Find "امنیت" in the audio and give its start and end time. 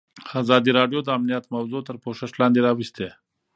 1.17-1.45